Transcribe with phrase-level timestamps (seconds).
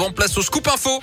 [0.00, 1.00] avant, place au scoop info.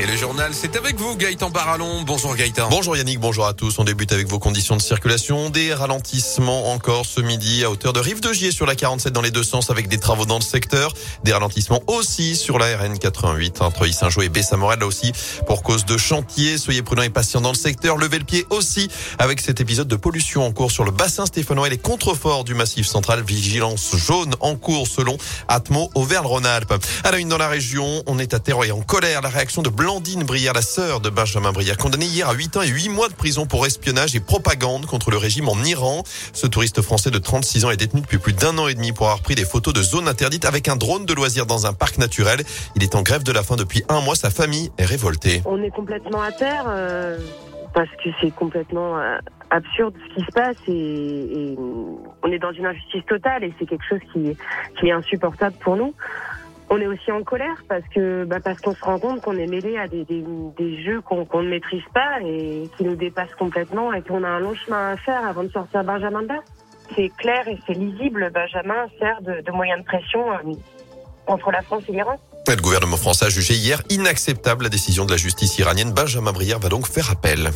[0.00, 2.04] Et le journal, c'est avec vous, Gaëtan Barallon.
[2.06, 2.70] Bonjour Gaëtan.
[2.70, 3.78] Bonjour Yannick, bonjour à tous.
[3.78, 5.50] On débute avec vos conditions de circulation.
[5.50, 9.20] Des ralentissements encore ce midi à hauteur de Rive de Gier sur la 47 dans
[9.20, 10.94] les deux sens avec des travaux dans le secteur.
[11.22, 15.12] Des ralentissements aussi sur la RN 88 entre Saint-Jean et Bessamorel là aussi
[15.46, 16.56] pour cause de chantier.
[16.56, 17.98] Soyez prudents et patients dans le secteur.
[17.98, 21.66] Levez le pied aussi avec cet épisode de pollution en cours sur le bassin stéphanois
[21.66, 23.22] et les contreforts du massif central.
[23.22, 26.72] Vigilance jaune en cours selon Atmo Auvergne-Rhône-Alpes.
[27.04, 29.20] À la une dans la région, on est à et en colère.
[29.20, 32.58] La réaction de Blanc Blandine Brière, la sœur de Benjamin Brière, condamnée hier à 8
[32.58, 36.04] ans et 8 mois de prison pour espionnage et propagande contre le régime en Iran.
[36.32, 39.06] Ce touriste français de 36 ans est détenu depuis plus d'un an et demi pour
[39.06, 41.98] avoir pris des photos de zones interdites avec un drone de loisirs dans un parc
[41.98, 42.44] naturel.
[42.76, 44.14] Il est en grève de la faim depuis un mois.
[44.14, 45.42] Sa famille est révoltée.
[45.44, 46.66] On est complètement à terre.
[46.68, 47.18] Euh,
[47.74, 49.18] parce que c'est complètement euh,
[49.50, 51.56] absurde ce qui se passe et,
[52.22, 55.94] on est dans une injustice totale et c'est quelque chose qui est insupportable pour nous.
[56.72, 59.48] On est aussi en colère parce que bah parce qu'on se rend compte qu'on est
[59.48, 63.92] mêlé à des, des, jeux qu'on qu'on ne maîtrise pas et qui nous dépassent complètement
[63.92, 66.28] et qu'on a un long chemin à faire avant de sortir Benjamin de
[66.94, 68.30] C'est clair et c'est lisible.
[68.32, 70.52] Benjamin sert de, de moyen de pression euh,
[71.26, 72.16] entre la France et l'Iran.
[72.46, 75.92] Le gouvernement français a jugé hier inacceptable la décision de la justice iranienne.
[75.92, 77.50] Benjamin Brière va donc faire appel.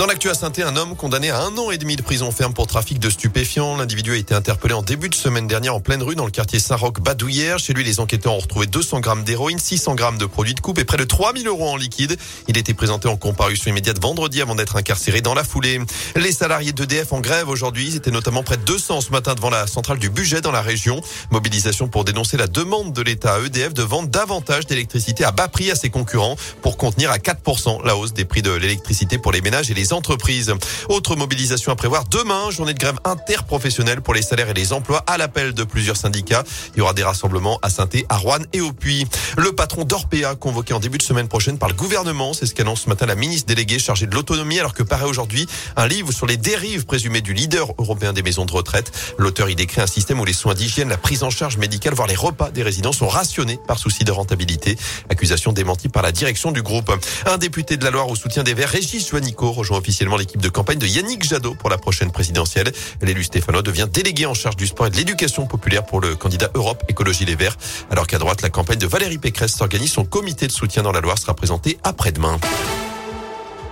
[0.00, 2.54] Dans l'actu à saint un homme condamné à un an et demi de prison ferme
[2.54, 3.76] pour trafic de stupéfiants.
[3.76, 6.58] L'individu a été interpellé en début de semaine dernière en pleine rue dans le quartier
[6.58, 7.58] Saint-Roch-Badouillère.
[7.58, 10.78] Chez lui, les enquêteurs ont retrouvé 200 grammes d'héroïne, 600 grammes de produits de coupe
[10.78, 12.16] et près de 3000 euros en liquide.
[12.48, 15.78] Il était présenté en comparution immédiate vendredi avant d'être incarcéré dans la foulée.
[16.16, 19.50] Les salariés d'EDF en grève aujourd'hui, ils étaient notamment près de 200 ce matin devant
[19.50, 21.02] la centrale du budget dans la région.
[21.30, 25.48] Mobilisation pour dénoncer la demande de l'État à EDF de vendre davantage d'électricité à bas
[25.48, 29.32] prix à ses concurrents pour contenir à 4% la hausse des prix de l'électricité pour
[29.32, 30.54] les ménages et les entreprises.
[30.88, 35.04] Autre mobilisation à prévoir demain, journée de grève interprofessionnelle pour les salaires et les emplois
[35.06, 36.44] à l'appel de plusieurs syndicats.
[36.74, 39.06] Il y aura des rassemblements à saint à Rouen et au Puy.
[39.36, 42.82] Le patron d'Orpea convoqué en début de semaine prochaine par le gouvernement, c'est ce qu'annonce
[42.82, 46.26] ce matin la ministre déléguée chargée de l'autonomie alors que paraît aujourd'hui un livre sur
[46.26, 48.92] les dérives présumées du leader européen des maisons de retraite.
[49.18, 52.08] L'auteur y décrit un système où les soins d'hygiène, la prise en charge médicale, voire
[52.08, 54.76] les repas des résidents sont rationnés par souci de rentabilité.
[55.08, 56.92] Accusation démentie par la direction du groupe.
[57.26, 60.48] Un député de la Loire au soutien des Verts, Régis Joannico, rejoint officiellement l'équipe de
[60.48, 62.70] campagne de Yannick Jadot pour la prochaine présidentielle.
[63.02, 66.50] L'élu stéphanois devient délégué en charge du sport et de l'éducation populaire pour le candidat
[66.54, 67.56] Europe Écologie Les Verts.
[67.90, 69.92] Alors qu'à droite, la campagne de Valérie Pécresse s'organise.
[69.92, 72.38] Son comité de soutien dans la Loire sera présenté après-demain.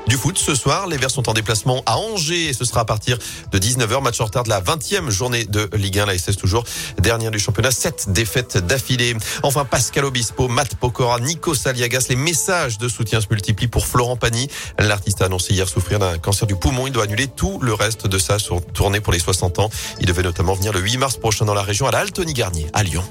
[0.08, 2.84] Du foot ce soir, les Verts sont en déplacement à Angers et ce sera à
[2.86, 3.19] partir
[3.52, 4.02] de 19h.
[4.02, 6.06] Match en retard de la 20e journée de Ligue 1.
[6.06, 6.64] La SS toujours
[6.98, 7.70] dernière du championnat.
[7.70, 9.14] Sept défaites d'affilée.
[9.42, 12.06] Enfin, Pascal Obispo, Matt Pokora, Nico Saliagas.
[12.08, 14.48] Les messages de soutien se multiplient pour Florent Pagny.
[14.78, 16.86] L'artiste a annoncé hier souffrir d'un cancer du poumon.
[16.86, 18.38] Il doit annuler tout le reste de sa
[18.72, 19.68] tournée pour les 60 ans.
[20.00, 22.82] Il devait notamment venir le 8 mars prochain dans la région à la Garnier à
[22.82, 23.04] Lyon.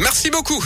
[0.00, 0.58] Merci beaucoup.